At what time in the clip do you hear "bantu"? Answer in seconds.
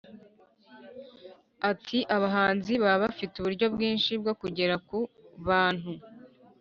5.47-5.91